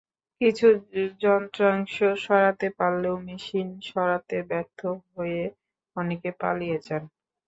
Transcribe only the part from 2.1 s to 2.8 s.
সরাতে